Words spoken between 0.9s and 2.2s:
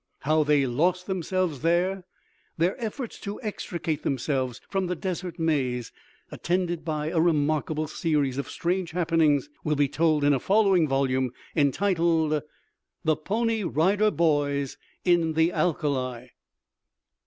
themselves there,